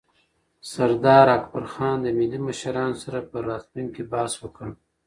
[0.71, 4.67] سردار اکبرخان د ملي مشرانو سره پر راتلونکي بحث وکړ.